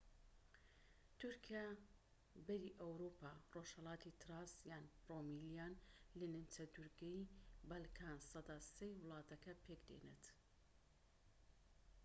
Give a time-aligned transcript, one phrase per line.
[1.19, 1.73] تورکیای
[2.47, 5.67] بەری ئەوروپا ڕۆژهەلاتی تراس یان رومێلیا
[6.19, 7.27] لە نیمچەدورگەی
[7.69, 10.25] بەلکانسەدا ٣ ی ولاتەکە پێك دێنێت